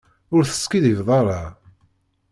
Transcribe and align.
Ur 0.35 0.43
teskiddibeḍ 0.45 1.09
ara. 1.19 1.41